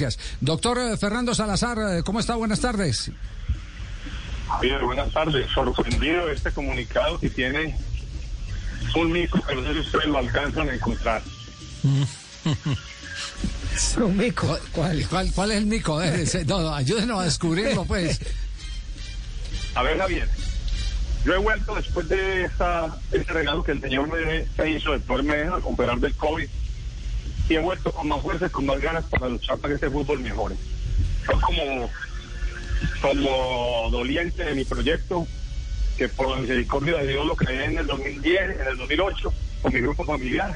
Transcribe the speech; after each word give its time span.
gracias. 0.00 0.36
Doctor 0.40 0.78
eh, 0.78 0.96
Fernando 0.96 1.34
Salazar, 1.34 1.78
eh, 1.78 2.02
¿cómo 2.04 2.20
está? 2.20 2.34
Buenas 2.34 2.60
tardes. 2.60 3.10
Javier, 4.48 4.84
buenas 4.84 5.12
tardes. 5.12 5.50
Sorprendido 5.52 6.30
este 6.30 6.50
comunicado 6.52 7.18
que 7.18 7.30
tiene 7.30 7.76
un 8.94 9.12
mico, 9.12 9.40
pero 9.46 9.62
no 9.62 9.68
sé 9.68 9.74
si 9.74 9.80
ustedes 9.80 10.06
lo 10.06 10.18
alcanzan 10.18 10.68
a 10.68 10.74
encontrar. 10.74 11.22
¿Un 13.96 14.16
mico? 14.16 14.58
¿Cuál, 14.72 15.06
cuál, 15.08 15.32
cuál 15.32 15.50
es 15.50 15.56
el 15.58 15.66
mico? 15.66 16.02
Eh, 16.02 16.24
no, 16.46 16.60
no, 16.60 16.74
ayúdenos 16.74 17.20
a 17.20 17.24
descubrirlo, 17.24 17.84
pues. 17.84 18.20
A 19.74 19.82
ver, 19.82 19.98
Javier. 19.98 20.28
Yo 21.24 21.34
he 21.34 21.38
vuelto 21.38 21.74
después 21.74 22.08
de 22.08 22.44
esta, 22.44 22.96
este 23.10 23.32
regalo 23.32 23.64
que 23.64 23.72
el 23.72 23.80
señor 23.80 24.08
me 24.08 24.70
hizo 24.70 24.92
de 24.92 25.00
poderme 25.00 25.50
operar 25.64 25.98
del 25.98 26.14
COVID 26.14 26.48
y 27.48 27.54
he 27.54 27.58
vuelto 27.58 27.92
con 27.92 28.08
más 28.08 28.20
fuerza 28.22 28.46
y 28.46 28.50
con 28.50 28.66
más 28.66 28.80
ganas 28.80 29.04
para 29.04 29.28
luchar 29.28 29.58
para 29.58 29.68
que 29.68 29.74
este 29.74 29.90
fútbol 29.90 30.20
mejore. 30.20 30.56
Yo 31.26 31.40
como, 31.40 31.90
como 33.00 33.88
doliente 33.90 34.44
de 34.44 34.54
mi 34.54 34.64
proyecto, 34.64 35.26
que 35.96 36.08
por 36.08 36.30
la 36.30 36.36
misericordia 36.36 36.98
de 36.98 37.08
Dios 37.08 37.26
lo 37.26 37.36
creé 37.36 37.66
en 37.66 37.78
el 37.78 37.86
2010, 37.86 38.60
en 38.60 38.66
el 38.66 38.76
2008, 38.76 39.32
con 39.62 39.72
mi 39.72 39.80
grupo 39.80 40.04
familiar. 40.04 40.54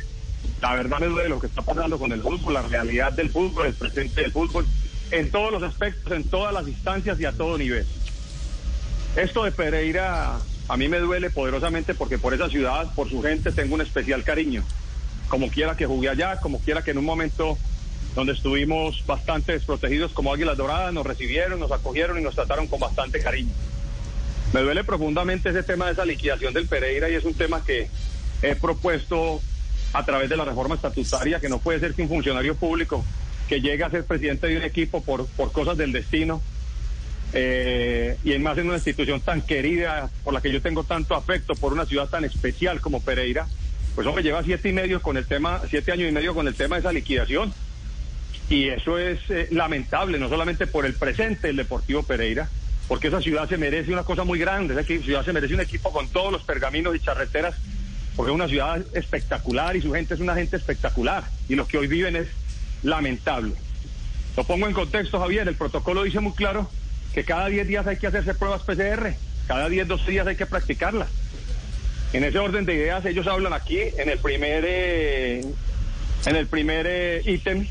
La 0.60 0.74
verdad 0.74 0.98
me 1.00 1.06
duele 1.06 1.28
lo 1.28 1.40
que 1.40 1.46
está 1.46 1.62
pasando 1.62 1.98
con 1.98 2.12
el 2.12 2.22
fútbol, 2.22 2.54
la 2.54 2.62
realidad 2.62 3.12
del 3.12 3.30
fútbol, 3.30 3.66
el 3.66 3.74
presente 3.74 4.22
del 4.22 4.32
fútbol, 4.32 4.66
en 5.10 5.30
todos 5.30 5.52
los 5.52 5.62
aspectos, 5.62 6.12
en 6.12 6.24
todas 6.24 6.52
las 6.52 6.66
instancias 6.66 7.18
y 7.20 7.24
a 7.24 7.32
todo 7.32 7.56
nivel. 7.56 7.86
Esto 9.16 9.44
de 9.44 9.52
Pereira 9.52 10.38
a 10.68 10.76
mí 10.76 10.88
me 10.88 10.98
duele 10.98 11.30
poderosamente 11.30 11.94
porque 11.94 12.18
por 12.18 12.34
esa 12.34 12.48
ciudad, 12.48 12.92
por 12.94 13.08
su 13.08 13.22
gente, 13.22 13.52
tengo 13.52 13.74
un 13.74 13.80
especial 13.80 14.22
cariño. 14.22 14.62
Como 15.30 15.48
quiera 15.48 15.76
que 15.76 15.86
jugué 15.86 16.10
allá, 16.10 16.36
como 16.40 16.60
quiera 16.60 16.82
que 16.82 16.90
en 16.90 16.98
un 16.98 17.06
momento 17.06 17.56
donde 18.14 18.32
estuvimos 18.32 19.06
bastante 19.06 19.52
desprotegidos 19.52 20.12
como 20.12 20.34
Águilas 20.34 20.58
Doradas, 20.58 20.92
nos 20.92 21.06
recibieron, 21.06 21.58
nos 21.58 21.72
acogieron 21.72 22.18
y 22.18 22.22
nos 22.22 22.34
trataron 22.34 22.66
con 22.66 22.80
bastante 22.80 23.20
cariño. 23.20 23.52
Me 24.52 24.60
duele 24.60 24.84
profundamente 24.84 25.50
ese 25.50 25.62
tema 25.62 25.86
de 25.86 25.92
esa 25.92 26.04
liquidación 26.04 26.52
del 26.52 26.66
Pereira 26.66 27.08
y 27.08 27.14
es 27.14 27.24
un 27.24 27.34
tema 27.34 27.64
que 27.64 27.88
he 28.42 28.56
propuesto 28.56 29.40
a 29.92 30.04
través 30.04 30.28
de 30.28 30.36
la 30.36 30.44
reforma 30.44 30.74
estatutaria, 30.74 31.40
que 31.40 31.48
no 31.48 31.58
puede 31.58 31.80
ser 31.80 31.94
que 31.94 32.02
un 32.02 32.08
funcionario 32.08 32.56
público 32.56 33.04
que 33.48 33.60
llegue 33.60 33.84
a 33.84 33.90
ser 33.90 34.04
presidente 34.04 34.48
de 34.48 34.56
un 34.56 34.62
equipo 34.64 35.02
por, 35.02 35.26
por 35.28 35.52
cosas 35.52 35.76
del 35.76 35.92
destino, 35.92 36.42
eh, 37.32 38.16
y 38.24 38.32
en 38.32 38.42
más 38.42 38.58
en 38.58 38.66
una 38.66 38.76
institución 38.76 39.20
tan 39.20 39.42
querida, 39.42 40.10
por 40.24 40.34
la 40.34 40.40
que 40.40 40.52
yo 40.52 40.60
tengo 40.60 40.82
tanto 40.84 41.14
afecto, 41.14 41.54
por 41.54 41.72
una 41.72 41.86
ciudad 41.86 42.08
tan 42.08 42.24
especial 42.24 42.80
como 42.80 43.00
Pereira, 43.00 43.46
pues 43.94 44.06
hombre, 44.06 44.22
lleva 44.22 44.42
siete 44.42 44.68
y 44.68 44.72
medio 44.72 45.02
con 45.02 45.16
el 45.16 45.26
tema, 45.26 45.60
siete 45.68 45.92
años 45.92 46.08
y 46.08 46.12
medio 46.12 46.34
con 46.34 46.46
el 46.46 46.54
tema 46.54 46.76
de 46.76 46.80
esa 46.80 46.92
liquidación. 46.92 47.52
Y 48.48 48.68
eso 48.68 48.98
es 48.98 49.18
eh, 49.30 49.48
lamentable, 49.50 50.18
no 50.18 50.28
solamente 50.28 50.66
por 50.66 50.84
el 50.84 50.94
presente 50.94 51.48
del 51.48 51.56
Deportivo 51.56 52.02
Pereira, 52.02 52.48
porque 52.88 53.08
esa 53.08 53.20
ciudad 53.20 53.48
se 53.48 53.56
merece 53.56 53.92
una 53.92 54.02
cosa 54.02 54.24
muy 54.24 54.38
grande, 54.38 54.74
esa 54.74 54.84
ciudad 54.84 55.24
se 55.24 55.32
merece 55.32 55.54
un 55.54 55.60
equipo 55.60 55.92
con 55.92 56.08
todos 56.08 56.32
los 56.32 56.42
pergaminos 56.42 56.96
y 56.96 57.00
charreteras, 57.00 57.54
porque 58.16 58.32
es 58.32 58.34
una 58.34 58.48
ciudad 58.48 58.84
espectacular 58.92 59.76
y 59.76 59.82
su 59.82 59.92
gente 59.92 60.14
es 60.14 60.20
una 60.20 60.34
gente 60.34 60.56
espectacular, 60.56 61.22
y 61.48 61.54
lo 61.54 61.68
que 61.68 61.78
hoy 61.78 61.86
viven 61.86 62.16
es 62.16 62.26
lamentable. 62.82 63.54
Lo 64.36 64.44
pongo 64.44 64.66
en 64.66 64.72
contexto, 64.72 65.20
Javier, 65.20 65.46
el 65.46 65.54
protocolo 65.54 66.02
dice 66.02 66.18
muy 66.18 66.32
claro 66.32 66.68
que 67.14 67.24
cada 67.24 67.46
10 67.46 67.68
días 67.68 67.86
hay 67.86 67.96
que 67.96 68.08
hacerse 68.08 68.34
pruebas 68.34 68.62
PCR, 68.62 69.14
cada 69.46 69.68
10, 69.68 69.86
12 69.86 70.10
días 70.10 70.26
hay 70.26 70.36
que 70.36 70.46
practicarlas. 70.46 71.08
En 72.12 72.24
ese 72.24 72.38
orden 72.38 72.64
de 72.64 72.74
ideas, 72.74 73.04
ellos 73.04 73.26
hablan 73.28 73.52
aquí 73.52 73.78
en 73.78 74.08
el 74.08 74.18
primer 74.18 74.64
eh, 74.66 75.44
en 76.26 76.36
el 76.36 76.46
primer 76.48 76.86
eh, 76.88 77.22
ítem 77.24 77.66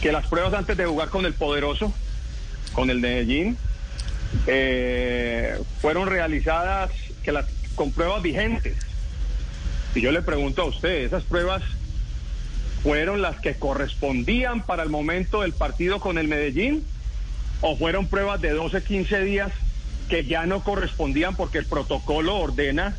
que 0.00 0.12
las 0.12 0.26
pruebas 0.28 0.54
antes 0.54 0.76
de 0.76 0.86
jugar 0.86 1.08
con 1.08 1.26
el 1.26 1.34
poderoso, 1.34 1.92
con 2.72 2.90
el 2.90 3.00
Medellín, 3.00 3.56
eh, 4.46 5.58
fueron 5.80 6.08
realizadas 6.08 6.90
que 7.24 7.32
las 7.32 7.46
con 7.74 7.90
pruebas 7.90 8.22
vigentes. 8.22 8.76
Y 9.96 10.00
yo 10.00 10.12
le 10.12 10.22
pregunto 10.22 10.62
a 10.62 10.66
usted, 10.66 11.04
esas 11.04 11.24
pruebas 11.24 11.62
fueron 12.84 13.20
las 13.20 13.40
que 13.40 13.54
correspondían 13.54 14.62
para 14.62 14.84
el 14.84 14.90
momento 14.90 15.40
del 15.40 15.54
partido 15.54 15.98
con 15.98 16.18
el 16.18 16.28
Medellín 16.28 16.84
o 17.62 17.76
fueron 17.76 18.06
pruebas 18.06 18.40
de 18.40 18.50
12, 18.50 18.82
15 18.82 19.20
días 19.20 19.52
que 20.08 20.24
ya 20.24 20.46
no 20.46 20.62
correspondían 20.62 21.34
porque 21.34 21.58
el 21.58 21.66
protocolo 21.66 22.36
ordena 22.36 22.96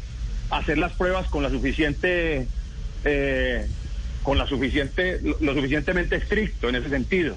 hacer 0.50 0.78
las 0.78 0.94
pruebas 0.94 1.28
con 1.28 1.44
la 1.44 1.50
suficiente, 1.50 2.48
eh, 3.04 3.68
con 4.24 4.38
la 4.38 4.48
suficiente, 4.48 5.20
lo, 5.40 5.54
suficientemente 5.54 6.16
estricto 6.16 6.70
en 6.70 6.76
ese 6.76 6.90
sentido. 6.90 7.36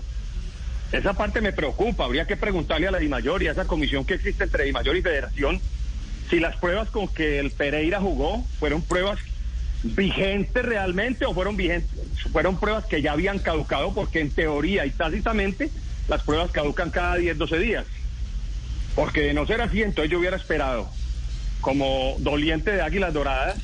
Esa 0.92 1.12
parte 1.14 1.40
me 1.40 1.52
preocupa, 1.52 2.04
habría 2.04 2.26
que 2.26 2.36
preguntarle 2.36 2.88
a 2.88 2.90
la 2.90 2.98
DIMAYOR 2.98 3.42
y 3.42 3.48
a 3.48 3.52
esa 3.52 3.66
comisión 3.66 4.04
que 4.04 4.14
existe 4.14 4.44
entre 4.44 4.64
DIMAYOR 4.64 4.96
y 4.96 5.02
Federación 5.02 5.60
si 6.30 6.40
las 6.40 6.56
pruebas 6.56 6.90
con 6.90 7.08
que 7.08 7.38
el 7.38 7.50
Pereira 7.50 8.00
jugó 8.00 8.44
fueron 8.58 8.82
pruebas 8.82 9.18
vigentes 9.82 10.64
realmente 10.64 11.24
o 11.24 11.32
fueron 11.32 11.56
vigentes, 11.56 11.90
fueron 12.32 12.58
pruebas 12.58 12.84
que 12.84 13.00
ya 13.00 13.12
habían 13.12 13.38
caducado 13.38 13.94
porque 13.94 14.20
en 14.20 14.30
teoría 14.30 14.84
y 14.86 14.90
tácitamente 14.90 15.70
las 16.08 16.22
pruebas 16.22 16.50
caducan 16.50 16.90
cada 16.90 17.16
10, 17.16 17.38
12 17.38 17.58
días. 17.58 17.86
Porque 18.94 19.20
de 19.20 19.34
no 19.34 19.46
ser 19.46 19.60
así, 19.60 19.82
entonces 19.82 20.10
yo 20.10 20.18
hubiera 20.18 20.36
esperado, 20.36 20.90
como 21.60 22.16
doliente 22.18 22.70
de 22.72 22.82
Águilas 22.82 23.12
Doradas, 23.12 23.58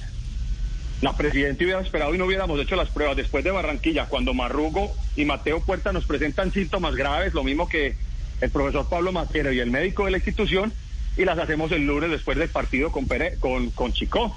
la 1.01 1.17
presidenta 1.17 1.65
hubiera 1.65 1.81
esperado 1.81 2.15
y 2.15 2.19
no 2.19 2.27
hubiéramos 2.27 2.61
hecho 2.61 2.77
las 2.77 2.89
pruebas 2.89 3.17
después 3.17 3.45
de 3.45 3.51
Barranquilla, 3.51 4.07
cuando 4.07 4.33
Marrugo 4.33 4.95
y 5.17 5.25
Mateo 5.25 5.61
Puerta 5.61 5.93
nos 5.93 6.05
presentan 6.05 6.53
síntomas 6.53 6.95
graves, 6.95 7.35
lo 7.35 7.45
mismo 7.45 7.69
que 7.69 7.97
el 8.41 8.51
profesor 8.51 8.89
Pablo 8.89 9.13
Matero 9.13 9.53
y 9.53 9.61
el 9.61 9.71
médico 9.71 10.07
de 10.07 10.13
la 10.13 10.19
institución, 10.19 10.73
y 11.17 11.25
las 11.25 11.39
hacemos 11.39 11.71
el 11.73 11.87
lunes 11.87 12.11
después 12.11 12.37
del 12.39 12.49
partido 12.49 12.91
con, 12.91 13.07
con, 13.39 13.71
con 13.71 13.93
Chico. 13.93 14.35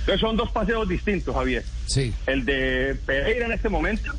Entonces 0.00 0.20
son 0.20 0.36
dos 0.36 0.50
paseos 0.50 0.88
distintos, 0.88 1.34
Javier. 1.34 1.64
Sí. 1.86 2.12
El 2.26 2.44
de 2.44 2.96
Pereira 3.06 3.46
en 3.46 3.52
este 3.52 3.68
momento, 3.68 4.12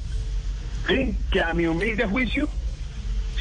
¿sí? 0.87 1.15
que 1.31 1.41
a 1.41 1.53
mi 1.53 1.65
humilde 1.65 2.05
juicio 2.05 2.49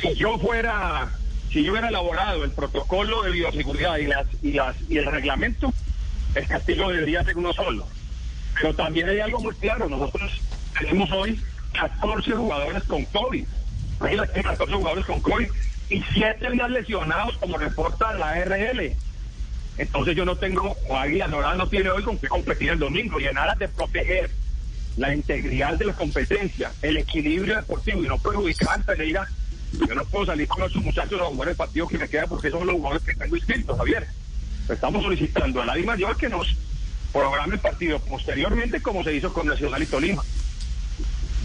si 0.00 0.14
yo 0.14 0.38
fuera, 0.38 1.08
si 1.50 1.64
yo 1.64 1.72
hubiera 1.72 1.88
elaborado 1.88 2.44
el 2.44 2.50
protocolo 2.50 3.22
de 3.22 3.30
bioseguridad 3.30 3.96
y 3.96 4.06
las 4.06 4.26
y 4.42 4.52
las 4.52 4.76
y 4.88 4.98
el 4.98 5.06
reglamento, 5.06 5.72
el 6.34 6.46
castigo 6.46 6.90
debería 6.90 7.24
ser 7.24 7.36
uno 7.36 7.52
solo. 7.52 7.86
Pero 8.54 8.74
también 8.74 9.08
hay 9.08 9.20
algo 9.20 9.40
muy 9.40 9.54
claro, 9.54 9.88
nosotros 9.88 10.30
tenemos 10.78 11.10
hoy 11.12 11.40
14 11.72 12.32
jugadores 12.32 12.82
con 12.84 13.04
COVID. 13.06 13.44
Hay 14.00 14.16
14 14.16 14.74
jugadores 14.74 15.06
con 15.06 15.20
COVID 15.20 15.48
y 15.90 16.02
7 16.12 16.50
días 16.50 16.70
lesionados 16.70 17.36
como 17.38 17.56
reporta 17.58 18.14
la 18.14 18.44
RL. 18.44 18.92
Entonces 19.78 20.16
yo 20.16 20.24
no 20.24 20.36
tengo, 20.36 20.76
o 20.88 20.96
Águila 20.96 21.28
Dorada 21.28 21.54
no 21.54 21.68
tiene 21.68 21.90
hoy 21.90 22.02
con 22.02 22.18
qué 22.18 22.28
competir 22.28 22.70
el 22.70 22.78
domingo 22.78 23.20
y 23.20 23.26
en 23.26 23.38
aras 23.38 23.58
de 23.58 23.68
proteger 23.68 24.30
la 24.96 25.14
integridad 25.14 25.74
de 25.74 25.86
la 25.86 25.92
competencia, 25.92 26.72
el 26.82 26.96
equilibrio 26.96 27.56
deportivo 27.56 28.04
y 28.04 28.08
no 28.08 28.18
perjudicar 28.18 28.80
a 28.80 28.82
Pereira 28.82 29.28
yo 29.72 29.94
no 29.94 30.04
puedo 30.06 30.26
salir 30.26 30.48
con 30.48 30.62
esos 30.62 30.82
muchachos 30.82 31.20
a 31.20 31.24
jugar 31.24 31.50
el 31.50 31.56
partido 31.56 31.86
que 31.88 31.98
me 31.98 32.08
queda 32.08 32.26
porque 32.26 32.50
son 32.50 32.66
los 32.66 32.76
jugadores 32.76 33.04
que 33.04 33.14
tengo 33.14 33.36
inscritos, 33.36 33.76
Javier. 33.76 34.06
Estamos 34.68 35.02
solicitando 35.02 35.62
a 35.62 35.66
la 35.66 35.76
Mayor 35.76 36.16
que 36.16 36.28
nos 36.28 36.56
programe 37.12 37.54
el 37.54 37.60
partido 37.60 37.98
posteriormente 38.00 38.82
como 38.82 39.02
se 39.02 39.14
hizo 39.14 39.32
con 39.32 39.46
Nacional 39.46 39.82
y 39.82 39.86
Tolima. 39.86 40.22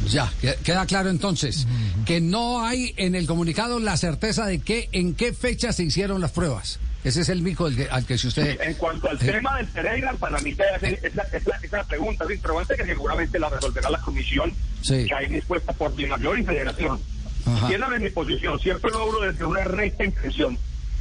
Ya, 0.08 0.32
queda 0.64 0.86
claro 0.86 1.10
entonces 1.10 1.66
que 2.06 2.20
no 2.20 2.66
hay 2.66 2.94
en 2.98 3.16
el 3.16 3.26
comunicado 3.26 3.80
la 3.80 3.96
certeza 3.96 4.46
de 4.46 4.60
que 4.60 4.90
en 4.92 5.16
qué 5.16 5.34
fecha 5.34 5.72
se 5.72 5.84
hicieron 5.84 6.20
las 6.20 6.32
pruebas. 6.32 6.80
Ese 7.04 7.22
es 7.22 7.30
el 7.30 7.42
mico 7.42 7.66
al 7.66 8.06
que 8.06 8.18
si 8.18 8.28
usted... 8.28 8.60
en 8.62 8.76
cuanto 8.76 9.10
al 9.10 9.18
eh, 9.18 9.32
tema 9.32 9.58
del 9.58 9.68
Pereira, 9.68 10.14
para 10.14 10.40
mí 10.40 10.52
es, 10.52 11.16
la, 11.16 11.24
es, 11.24 11.72
la, 11.72 11.84
pregunta, 11.84 12.26
¿sí? 12.28 12.40
pero 12.42 12.56
que 12.66 12.86
seguramente 12.86 13.40
la 13.40 13.50
resolverá 13.50 13.90
la 13.90 14.00
comisión 14.00 14.54
que 14.88 15.14
hay 15.14 15.28
dispuesta 15.28 15.74
por 15.74 15.94
Mayor 16.08 16.40
y 16.40 16.44
Federación. 16.44 17.00
Entiéndame 17.46 18.00
mi 18.00 18.10
posición, 18.10 18.60
siempre 18.60 18.92
lo 18.92 19.04
hablo 19.04 19.22
desde 19.22 19.46
una 19.46 19.64
recta 19.64 20.06
intención. 20.06 20.58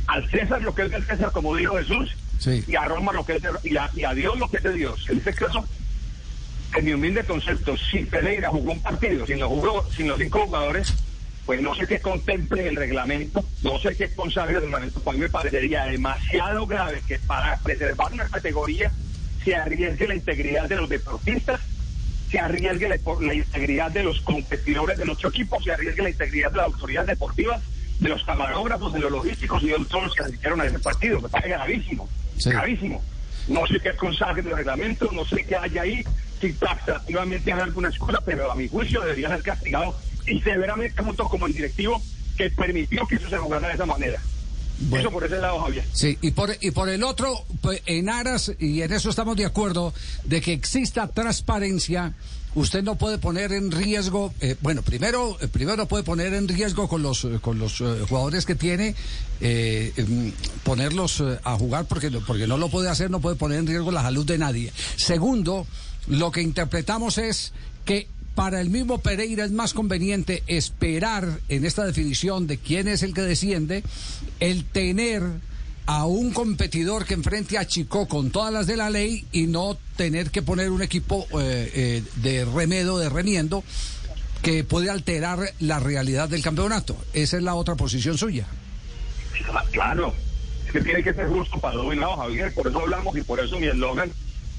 Al 0.06 0.28
César 0.30 0.62
lo 0.62 0.74
que 0.74 0.82
es 0.82 0.90
del 0.90 1.04
César, 1.04 1.30
como 1.32 1.54
dijo 1.54 1.76
Jesús, 1.76 2.16
y 2.66 2.74
a 2.74 2.84
Roma 2.84 3.12
lo 3.12 3.24
que 3.24 3.36
es 3.36 3.42
de, 3.42 3.50
y, 3.62 3.76
a, 3.76 3.90
y 3.94 4.04
a 4.04 4.14
Dios 4.14 4.38
lo 4.38 4.50
que 4.50 4.56
es 4.56 4.62
de 4.62 4.72
Dios. 4.72 5.06
En 5.08 5.18
este 5.18 5.32
caso, 5.32 5.64
en 6.76 6.84
mi 6.84 6.92
humilde 6.92 7.24
concepto, 7.24 7.76
si 7.76 8.00
Pereira 8.04 8.48
jugó 8.48 8.72
un 8.72 8.82
partido 8.82 9.26
sin 9.26 9.38
los, 9.38 9.48
jugó, 9.48 9.88
sin 9.94 10.08
los 10.08 10.18
cinco 10.18 10.40
jugadores, 10.46 10.92
pues 11.46 11.60
no 11.60 11.74
sé 11.74 11.86
qué 11.86 12.00
contemple 12.00 12.68
el 12.68 12.76
reglamento, 12.76 13.44
no 13.62 13.78
sé 13.78 13.96
qué 13.96 14.12
consagre 14.14 14.56
el 14.56 14.62
reglamento, 14.62 15.00
para 15.00 15.16
mí 15.16 15.22
me 15.22 15.28
parecería 15.28 15.84
demasiado 15.84 16.66
grave 16.66 17.02
que 17.06 17.18
para 17.18 17.56
preservar 17.58 18.12
una 18.12 18.28
categoría 18.28 18.92
se 19.44 19.54
arriesgue 19.54 20.08
la 20.08 20.14
integridad 20.14 20.68
de 20.68 20.76
los 20.76 20.88
deportistas 20.88 21.60
se 22.32 22.38
arriesgue 22.38 22.88
la, 22.88 22.96
la, 23.20 23.34
integridad 23.34 23.90
de 23.90 24.02
los 24.02 24.22
competidores 24.22 24.96
de 24.96 25.04
nuestro 25.04 25.28
equipo, 25.28 25.60
se 25.62 25.70
arriesgue 25.70 26.02
la 26.02 26.08
integridad 26.08 26.50
de 26.50 26.56
las 26.56 26.66
autoridades 26.66 27.08
deportivas, 27.08 27.60
de 28.00 28.08
los 28.08 28.24
camarógrafos, 28.24 28.90
de 28.94 29.00
los 29.00 29.12
logísticos 29.12 29.62
y 29.62 29.66
de 29.66 29.84
todos 29.84 30.04
los 30.04 30.14
que 30.14 30.22
asistieron 30.22 30.58
a 30.62 30.64
ese 30.64 30.78
partido. 30.78 31.20
Me 31.20 31.28
parece 31.28 31.50
gravísimo, 31.50 32.08
gravísimo. 32.42 33.02
No 33.48 33.66
sé 33.66 33.78
qué 33.80 33.94
consagre 33.96 34.40
del 34.40 34.56
reglamento, 34.56 35.10
no 35.12 35.26
sé 35.26 35.44
qué 35.44 35.56
hay 35.56 35.76
ahí, 35.76 36.04
si 36.40 36.54
taxativamente 36.54 37.52
hay 37.52 37.60
alguna 37.60 37.90
escuela, 37.90 38.22
pero 38.24 38.50
a 38.50 38.54
mi 38.54 38.66
juicio 38.66 39.02
debería 39.02 39.28
ser 39.28 39.42
castigado 39.42 39.94
y 40.26 40.40
severamente 40.40 41.02
junto 41.02 41.24
como 41.28 41.46
el 41.46 41.52
directivo 41.52 42.00
que 42.38 42.48
permitió 42.48 43.06
que 43.06 43.16
eso 43.16 43.28
se 43.28 43.36
jugara 43.36 43.68
de 43.68 43.74
esa 43.74 43.84
manera. 43.84 44.18
Eso 44.92 45.10
por 45.10 45.24
ese 45.24 45.38
lado, 45.38 45.60
Javier. 45.60 45.84
Sí, 45.92 46.18
y 46.20 46.30
por, 46.32 46.56
y 46.60 46.70
por 46.70 46.88
el 46.88 47.02
otro, 47.02 47.44
pues, 47.60 47.82
en 47.86 48.08
aras, 48.08 48.52
y 48.58 48.82
en 48.82 48.92
eso 48.92 49.10
estamos 49.10 49.36
de 49.36 49.44
acuerdo, 49.44 49.92
de 50.24 50.40
que 50.40 50.52
exista 50.52 51.08
transparencia, 51.08 52.14
usted 52.54 52.82
no 52.82 52.96
puede 52.96 53.18
poner 53.18 53.52
en 53.52 53.70
riesgo, 53.70 54.32
eh, 54.40 54.56
bueno, 54.60 54.82
primero, 54.82 55.36
eh, 55.40 55.48
primero 55.48 55.86
puede 55.86 56.04
poner 56.04 56.34
en 56.34 56.48
riesgo 56.48 56.88
con 56.88 57.02
los, 57.02 57.24
eh, 57.24 57.38
con 57.40 57.58
los 57.58 57.78
jugadores 58.08 58.44
que 58.44 58.54
tiene, 58.54 58.94
em, 59.40 60.32
ponerlos 60.62 61.22
a 61.44 61.56
jugar 61.56 61.86
porque, 61.86 62.10
porque 62.26 62.46
no 62.46 62.56
lo 62.56 62.68
puede 62.68 62.88
hacer, 62.88 63.10
no 63.10 63.20
puede 63.20 63.36
poner 63.36 63.58
en 63.58 63.66
riesgo 63.66 63.90
la 63.90 64.02
salud 64.02 64.26
de 64.26 64.38
nadie. 64.38 64.72
Segundo, 64.96 65.66
lo 66.06 66.30
que 66.30 66.42
interpretamos 66.42 67.18
es 67.18 67.52
que 67.84 68.08
para 68.34 68.60
el 68.60 68.70
mismo 68.70 68.98
Pereira 68.98 69.44
es 69.44 69.52
más 69.52 69.74
conveniente 69.74 70.42
esperar 70.46 71.40
en 71.48 71.64
esta 71.64 71.84
definición 71.84 72.46
de 72.46 72.58
quién 72.58 72.88
es 72.88 73.02
el 73.02 73.14
que 73.14 73.22
desciende, 73.22 73.82
el 74.40 74.64
tener 74.64 75.22
a 75.86 76.06
un 76.06 76.32
competidor 76.32 77.04
que 77.04 77.14
enfrente 77.14 77.58
a 77.58 77.66
Chico 77.66 78.06
con 78.06 78.30
todas 78.30 78.52
las 78.52 78.66
de 78.66 78.76
la 78.76 78.88
ley 78.88 79.26
y 79.32 79.46
no 79.46 79.76
tener 79.96 80.30
que 80.30 80.42
poner 80.42 80.70
un 80.70 80.82
equipo 80.82 81.26
eh, 81.40 81.70
eh, 81.74 82.02
de 82.16 82.44
remedo, 82.44 82.98
de 82.98 83.08
remiendo, 83.08 83.64
que 84.42 84.64
puede 84.64 84.90
alterar 84.90 85.40
la 85.60 85.80
realidad 85.80 86.28
del 86.28 86.42
campeonato. 86.42 86.96
Esa 87.12 87.36
es 87.36 87.42
la 87.42 87.54
otra 87.54 87.74
posición 87.74 88.16
suya. 88.16 88.46
Claro, 89.72 90.14
es 90.66 90.72
que 90.72 90.80
tiene 90.80 91.02
que 91.02 91.12
ser 91.12 91.28
justo 91.28 91.58
para 91.58 91.74
lados, 91.74 92.16
Javier, 92.16 92.54
por 92.54 92.66
eso 92.66 92.80
hablamos 92.80 93.16
y 93.16 93.22
por 93.22 93.40
eso 93.40 93.58
mi 93.58 93.66
eslogan 93.66 94.10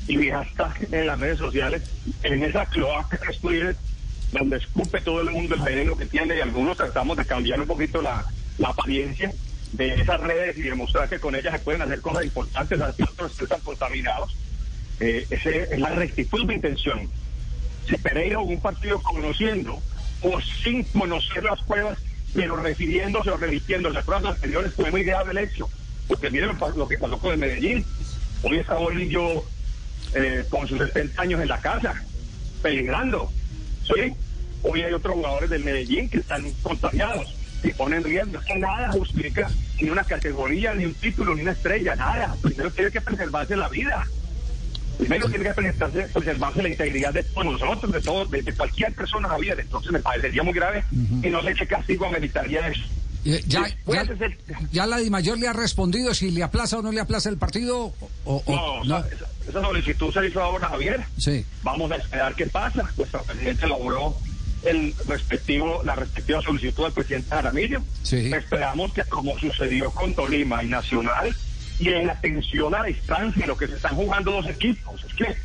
y 0.07 0.17
mi 0.17 0.29
hashtag 0.29 0.88
en 0.91 1.07
las 1.07 1.19
redes 1.19 1.38
sociales, 1.38 1.83
en 2.23 2.44
esa 2.44 2.65
cloaca 2.65 3.17
que 3.17 3.75
donde 4.31 4.57
escupe 4.57 5.00
todo 5.01 5.21
el 5.21 5.29
mundo 5.29 5.55
el 5.55 5.61
veneno 5.61 5.95
que 5.95 6.05
tiene 6.05 6.35
y 6.35 6.41
algunos 6.41 6.75
tratamos 6.75 7.15
de 7.17 7.25
cambiar 7.25 7.61
un 7.61 7.67
poquito 7.67 8.01
la, 8.01 8.25
apariencia 8.63 9.31
de 9.73 9.94
esas 9.95 10.19
redes 10.21 10.57
y 10.57 10.61
demostrar 10.61 11.09
que 11.09 11.19
con 11.19 11.35
ellas 11.35 11.53
se 11.53 11.59
pueden 11.59 11.81
hacer 11.81 12.01
cosas 12.01 12.25
importantes, 12.25 12.79
así 12.81 13.03
otros 13.03 13.39
están 13.41 13.59
contaminados. 13.61 14.35
Eh, 15.00 15.25
es 15.29 15.79
la 15.79 15.89
rectitud 15.89 16.45
de 16.45 16.53
intención. 16.55 17.09
Si 17.88 17.97
Pereira 17.97 18.39
un 18.39 18.61
partido 18.61 19.01
conociendo 19.01 19.79
o 20.21 20.39
sin 20.41 20.83
conocer 20.83 21.44
las 21.44 21.61
pruebas, 21.63 21.97
pero 22.33 22.55
refiriéndose 22.55 23.31
o 23.31 23.38
repitiendo 23.38 23.89
las 23.89 24.05
pruebas 24.05 24.35
anteriores, 24.35 24.73
fue 24.73 24.91
muy 24.91 25.03
grave 25.03 25.31
el 25.31 25.38
hecho. 25.39 25.69
Porque 26.07 26.29
miren 26.29 26.57
lo 26.75 26.88
que 26.88 26.97
pasó 26.97 27.17
con 27.17 27.33
el 27.33 27.39
Medellín. 27.39 27.85
Hoy 28.44 28.57
está 28.57 28.75
Bolillo 28.75 29.44
eh, 30.15 30.45
con 30.50 30.68
sus 30.68 30.77
70 30.77 31.21
años 31.21 31.42
en 31.42 31.48
la 31.48 31.60
casa, 31.60 31.94
peligrando. 32.62 33.31
¿sí? 33.83 34.13
Hoy 34.63 34.81
hay 34.81 34.94
otros 34.94 35.15
jugadores 35.15 35.50
del 35.50 35.63
Medellín 35.63 36.10
que 36.10 36.19
están 36.19 36.50
contagiados 36.62 37.36
y 37.63 37.71
ponen 37.71 38.04
riesgo. 38.04 38.39
que 38.45 38.56
nada 38.56 38.92
justifica 38.92 39.50
ni 39.81 39.89
una 39.89 40.04
categoría, 40.04 40.74
ni 40.74 40.86
un 40.86 40.94
título, 40.94 41.36
ni 41.36 41.42
una 41.42 41.51
estrella, 41.51 41.95
nada. 41.95 42.36
Primero 42.42 42.71
tiene 42.71 42.92
que 42.92 43.01
preservarse 43.01 43.56
la 43.56 43.69
vida. 43.69 44.07
Primero 44.98 45.27
tiene 45.27 45.45
que 45.45 45.54
preservarse, 45.54 46.04
preservarse 46.13 46.63
la 46.63 46.69
integridad 46.69 47.13
de 47.13 47.24
todos 47.24 47.45
nosotros, 47.45 47.92
de, 47.92 48.01
todo, 48.01 48.25
de, 48.25 48.54
cualquier 48.54 48.94
persona 48.94 49.36
vida. 49.38 49.56
Entonces 49.60 49.92
me 49.92 50.00
parecería 50.00 50.44
muy 50.44 50.54
grave 50.54 50.83
y 50.92 51.30
no 51.30 51.42
sé 51.42 51.54
qué 51.56 51.68
castigo 51.68 52.06
ameritaría 52.06 52.68
eso. 52.68 52.83
Eh, 53.25 53.42
ya, 53.48 53.65
ya, 54.71 54.86
la 54.86 54.98
Di 54.98 55.10
Mayor 55.10 55.38
le 55.38 55.48
ha 55.48 55.54
respondido 55.54 56.13
si 56.13 56.30
le 56.31 56.44
aplaza 56.44 56.80
o 56.80 56.81
no 56.81 56.92
le 56.92 57.00
aplaza 57.00 57.30
el 57.30 57.38
partido. 57.38 57.94
O, 58.25 58.83
no, 58.86 59.04
Esa, 59.53 59.61
solicitud 59.61 60.13
se 60.13 60.27
hizo 60.27 60.41
ahora, 60.41 60.69
Javier. 60.69 61.01
Sí. 61.17 61.45
Vamos 61.61 61.91
a 61.91 61.97
esperar 61.97 62.33
qué 62.35 62.47
pasa. 62.47 62.83
Nuestro 62.97 63.21
presidente 63.23 63.65
elaboró 63.65 64.15
el 64.63 64.94
respectivo, 65.07 65.81
la 65.83 65.95
respectiva 65.95 66.41
solicitud 66.41 66.83
del 66.83 66.94
presidente 66.94 67.29
Jaramillo. 67.29 67.81
Sí. 68.01 68.33
Esperamos 68.33 68.94
que, 68.94 69.03
como 69.03 69.38
sucedió 69.38 69.91
con 69.91 70.13
Tolima 70.13 70.63
y 70.63 70.67
Nacional, 70.67 71.35
y 71.79 71.89
en 71.89 72.09
atención 72.09 72.73
a 72.75 72.79
la 72.79 72.85
distancia, 72.85 73.45
lo 73.45 73.57
que 73.57 73.67
se 73.67 73.75
están 73.75 73.95
jugando 73.95 74.31
dos 74.31 74.47
equipos, 74.47 75.03
es 75.03 75.13
que 75.13 75.35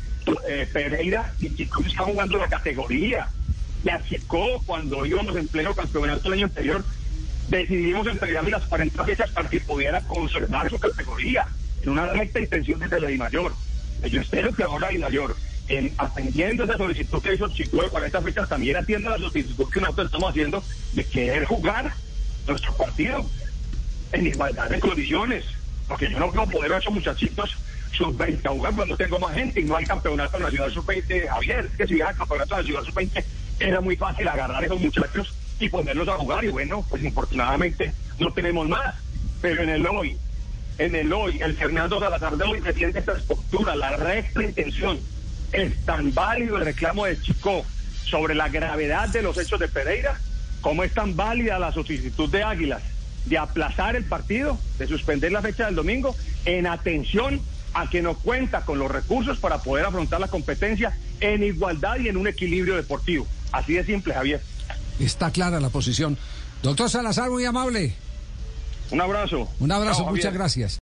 eh, 0.47 0.67
Pereira 0.71 1.33
y 1.39 1.53
Chico 1.55 1.83
están 1.85 2.07
jugando 2.07 2.37
la 2.37 2.47
categoría. 2.47 3.27
Le 3.83 3.91
achicó 3.91 4.61
cuando 4.65 5.05
íbamos 5.05 5.35
en 5.35 5.47
pleno 5.47 5.73
campeonato 5.73 6.27
el 6.27 6.33
año 6.33 6.45
anterior 6.45 6.83
decidimos 7.49 8.07
entregar 8.07 8.47
las 8.47 8.63
40 8.65 9.03
fechas 9.05 9.29
para 9.31 9.49
que 9.49 9.59
pudiera 9.59 10.01
conservar 10.01 10.69
su 10.69 10.77
categoría 10.79 11.47
en 11.81 11.89
una 11.89 12.05
recta 12.07 12.39
intención 12.39 12.79
desde 12.79 12.99
la 12.99 13.07
DIMAYOR. 13.07 13.53
Yo 14.07 14.21
espero 14.21 14.53
que 14.53 14.63
ahora 14.63 14.89
DIMAYOR, 14.89 15.35
en, 15.67 15.93
atendiendo 15.97 16.63
esa 16.63 16.77
solicitud 16.77 17.21
que 17.21 17.33
hizo 17.33 17.47
Chico 17.49 17.81
de 17.81 17.89
40 17.89 18.21
fechas, 18.21 18.49
también 18.49 18.77
atienda 18.77 19.11
la 19.11 19.17
solicitud 19.17 19.69
que 19.71 19.81
nosotros 19.81 20.07
estamos 20.07 20.29
haciendo 20.29 20.63
de 20.93 21.05
querer 21.05 21.45
jugar 21.45 21.93
nuestro 22.47 22.75
partido 22.75 23.25
en 24.11 24.27
igualdad 24.27 24.69
de 24.69 24.79
condiciones. 24.79 25.45
Porque 25.87 26.09
yo 26.09 26.19
no 26.19 26.31
puedo 26.31 26.49
poder 26.49 26.73
a 26.73 26.77
esos 26.77 26.93
muchachitos 26.93 27.57
sub-20 27.91 28.45
a 28.45 28.49
jugar 28.49 28.75
cuando 28.75 28.95
tengo 28.95 29.19
más 29.19 29.33
gente 29.33 29.59
y 29.59 29.65
no 29.65 29.75
hay 29.75 29.85
campeonato 29.85 30.39
nacional 30.39 30.71
sub-20, 30.71 31.27
Javier. 31.27 31.69
Que 31.77 31.87
si 31.87 31.93
hubiera 31.95 32.13
campeonato 32.13 32.57
nacional 32.57 32.85
sub-20 32.85 33.23
era 33.59 33.81
muy 33.81 33.95
fácil 33.95 34.27
agarrar 34.27 34.63
a 34.63 34.65
esos 34.65 34.79
muchachos 34.79 35.33
y 35.59 35.69
ponerlos 35.69 36.07
a 36.07 36.13
jugar. 36.13 36.43
Y 36.45 36.49
bueno, 36.49 36.85
pues 36.89 37.03
infortunadamente 37.03 37.91
no 38.19 38.31
tenemos 38.31 38.67
más. 38.67 38.95
Pero 39.41 39.63
en 39.63 39.69
el 39.69 39.85
hoy, 39.87 40.17
en 40.79 40.95
el 40.95 41.11
hoy, 41.11 41.39
el 41.41 41.55
Fernando 41.55 41.99
Salazar 41.99 42.37
de 42.37 42.45
hoy 42.45 42.61
defiende 42.61 42.99
esta 42.99 43.11
estructura, 43.11 43.75
la 43.75 43.97
recta 43.97 44.41
intención. 44.41 44.97
Es 45.51 45.85
tan 45.85 46.13
válido 46.13 46.57
el 46.57 46.65
reclamo 46.65 47.05
de 47.05 47.21
Chico 47.21 47.65
sobre 48.05 48.33
la 48.33 48.47
gravedad 48.47 49.09
de 49.09 49.21
los 49.21 49.37
hechos 49.37 49.59
de 49.59 49.67
Pereira, 49.67 50.19
como 50.61 50.83
es 50.83 50.93
tan 50.93 51.15
válida 51.15 51.59
la 51.59 51.73
solicitud 51.73 52.29
de 52.29 52.43
Águilas 52.43 52.81
de 53.25 53.37
aplazar 53.37 53.97
el 53.97 54.05
partido, 54.05 54.57
de 54.77 54.87
suspender 54.87 55.31
la 55.31 55.41
fecha 55.41 55.65
del 55.65 55.75
domingo, 55.75 56.15
en 56.45 56.65
atención 56.65 57.41
a 57.73 57.89
que 57.89 58.01
no 58.01 58.15
cuenta 58.15 58.61
con 58.61 58.79
los 58.79 58.89
recursos 58.89 59.37
para 59.37 59.61
poder 59.61 59.85
afrontar 59.85 60.21
la 60.21 60.29
competencia 60.29 60.97
en 61.19 61.43
igualdad 61.43 61.99
y 61.99 62.07
en 62.07 62.15
un 62.15 62.27
equilibrio 62.27 62.75
deportivo. 62.75 63.27
Así 63.51 63.73
de 63.73 63.83
simple, 63.83 64.13
Javier. 64.13 64.41
Está 64.99 65.29
clara 65.31 65.59
la 65.59 65.69
posición. 65.69 66.17
Doctor 66.63 66.89
Salazar, 66.89 67.29
muy 67.29 67.45
amable. 67.45 67.95
Un 68.91 69.01
abrazo. 69.01 69.47
Un 69.59 69.71
abrazo, 69.71 70.05
muchas 70.05 70.33
gracias. 70.33 70.77